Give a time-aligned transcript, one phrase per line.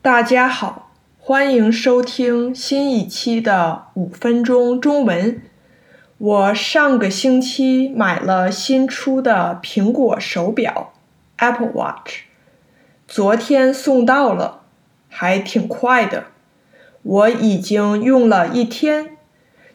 [0.00, 5.42] 大家好，欢迎收听新一期的五分钟中文。
[6.18, 10.92] 我上个星期买了新出的苹果手表
[11.38, 12.20] Apple Watch，
[13.08, 14.60] 昨天送到了，
[15.08, 16.26] 还挺快的。
[17.02, 19.16] 我已经用了一天，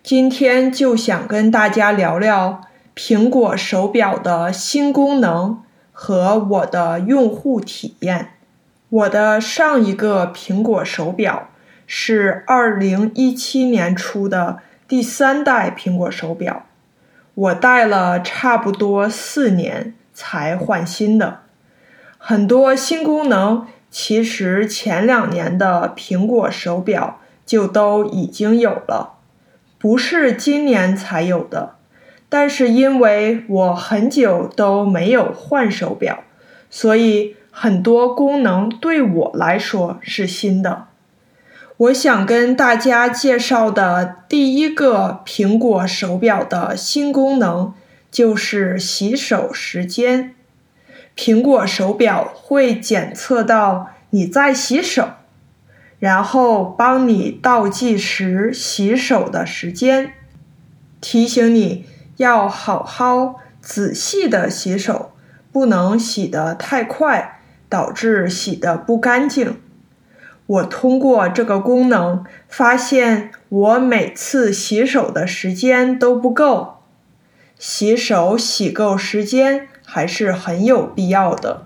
[0.02, 2.62] 今天就想跟大家聊聊
[2.96, 5.62] 苹果手表的新功能
[5.92, 8.33] 和我的用户体验。
[8.94, 11.50] 我的上一个苹果手表
[11.88, 16.68] 是二零一七年出的第三代苹果手表，
[17.34, 21.40] 我戴了差不多四年才换新的。
[22.20, 29.16] 很多新功能其实前两年的苹果手表就都已经有了，
[29.80, 31.78] 不是今年才有的。
[32.30, 36.24] 但是因为我很久都没有换手表，
[36.70, 37.38] 所以。
[37.56, 40.88] 很多功能对我来说是新的。
[41.78, 47.74] 我想跟大家介绍的第一个苹果手表的新功能
[48.10, 50.34] 就是洗手时间。
[51.16, 55.10] 苹果手表会检测到你在洗手，
[56.00, 60.14] 然后帮你倒计时洗手的时间，
[61.00, 61.86] 提醒你
[62.18, 65.12] 要好好仔细的洗手，
[65.52, 67.42] 不能洗得太快。
[67.74, 69.58] 导致洗的不干净。
[70.46, 76.84] 我通过这个功能发现，我每次洗手的时间都不够。
[77.58, 81.66] 洗手洗够时间还是很有必要的。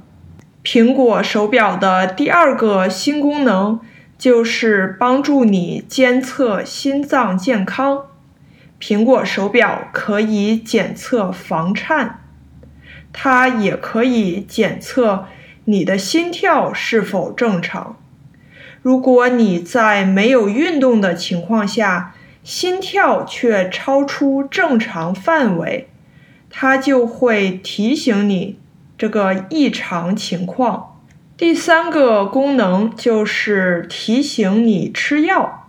[0.64, 3.82] 苹果手表的第二个新功能
[4.18, 8.04] 就是帮助你监测心脏健康。
[8.80, 12.22] 苹果手表可以检测房颤，
[13.12, 15.26] 它也可以检测。
[15.70, 17.98] 你的心跳是否正常？
[18.82, 25.90] 如果你在没有运动的情况下，心跳却超出正常范围，
[26.50, 28.58] 它就会提醒你
[28.98, 31.02] 这个异常情况。
[31.36, 35.68] 第三个功能就是提醒你吃药。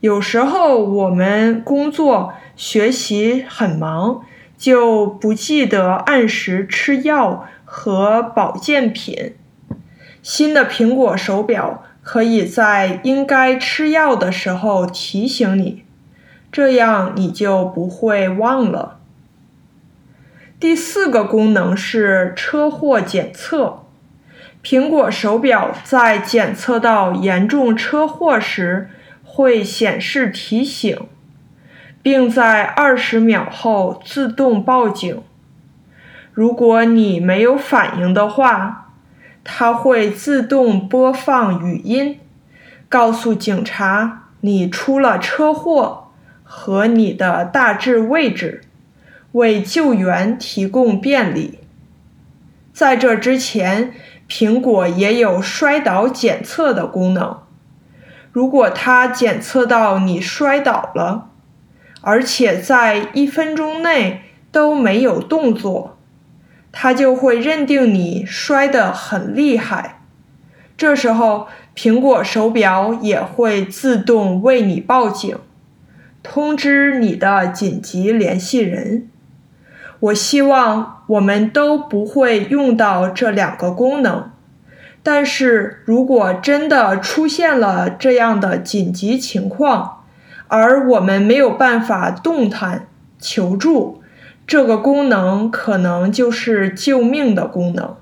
[0.00, 4.22] 有时候我们工作学习很忙，
[4.56, 7.46] 就不记得按时吃药。
[7.70, 9.34] 和保健品，
[10.22, 15.84] 新的苹果手表可以在应该吃药的时候提醒你，
[16.50, 18.98] 这样你就不会忘了。
[20.58, 23.84] 第四个功能是车祸检测，
[24.64, 28.88] 苹果手表在检测到严重车祸时
[29.22, 30.98] 会显示提醒，
[32.02, 35.22] 并在二十秒后自动报警。
[36.38, 38.92] 如果你没有反应的话，
[39.42, 42.20] 它会自动播放语音，
[42.88, 46.10] 告诉警察你出了车祸
[46.44, 48.60] 和你的大致位置，
[49.32, 51.58] 为救援提供便利。
[52.72, 53.92] 在这之前，
[54.28, 57.38] 苹果也有摔倒检测的功能。
[58.30, 61.30] 如果它检测到你摔倒了，
[62.00, 64.22] 而且在一分钟内
[64.52, 65.97] 都没有动作。
[66.70, 70.00] 它就会认定你摔得很厉害，
[70.76, 75.38] 这时候苹果手表也会自动为你报警，
[76.22, 79.08] 通知你的紧急联系人。
[80.00, 84.30] 我希望我们都不会用到这两个功能，
[85.02, 90.04] 但是如果真的出现了这样的紧急情况，
[90.46, 92.86] 而我们没有办法动弹
[93.18, 94.02] 求助。
[94.48, 97.96] 这个功能可能就是救命的功能。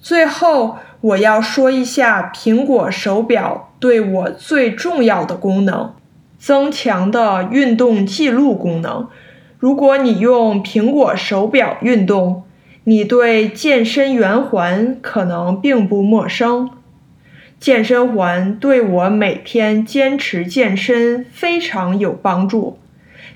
[0.00, 5.94] 最后，我要说一下苹果手表对我最重要的功能——
[6.40, 9.06] 增强的运动记录功能。
[9.56, 12.42] 如果你用苹果手表运动，
[12.82, 16.68] 你对健身圆环可能并不陌生。
[17.60, 22.80] 健身环对我每天坚持健身非常有帮助。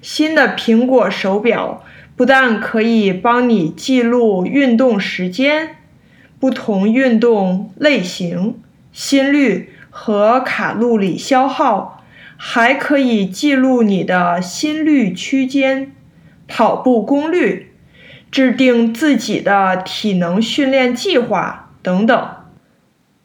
[0.03, 1.85] 新的苹果手表。
[2.19, 5.77] 不但可以帮你记录运动时间、
[6.41, 8.61] 不同运动类型、
[8.91, 12.03] 心率和卡路里消耗，
[12.37, 15.93] 还可以记录你的心率区间、
[16.49, 17.73] 跑步功率、
[18.33, 22.29] 制定自己的体能训练计划等等。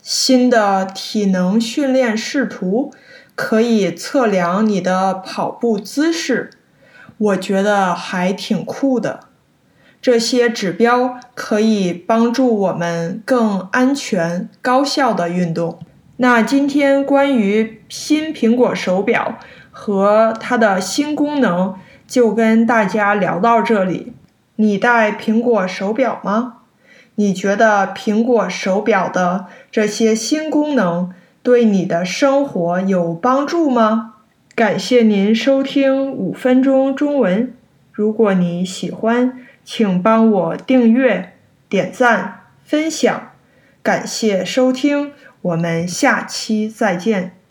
[0.04, 2.94] 新的体能训练视图
[3.34, 6.52] 可以测量你的跑步姿势。
[7.18, 9.22] 我觉得还挺酷的，
[10.02, 15.80] 这些指标可以帮助我们更安全、高效的运动。
[16.18, 19.40] 那今天关于新苹果手表
[19.72, 21.76] 和它的新功能，
[22.08, 24.14] 就跟大家聊到这里。
[24.58, 26.58] 你戴苹果手表吗？
[27.16, 31.12] 你觉得苹果手表的这些新功能
[31.42, 34.13] 对你的生活有帮助吗？
[34.56, 37.52] 感谢您收听五分钟中文。
[37.92, 41.34] 如果你喜欢，请帮我订阅、
[41.68, 43.32] 点赞、分享。
[43.82, 45.12] 感谢收听，
[45.42, 47.43] 我们下期再见。